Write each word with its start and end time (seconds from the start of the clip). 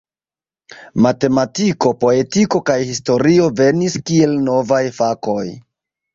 Matematiko, 1.05 1.91
poetiko 2.05 2.63
kaj 2.71 2.79
historio 2.93 3.51
venis 3.61 4.01
kiel 4.09 4.35
novaj 4.49 4.83
fakoj. 4.99 5.47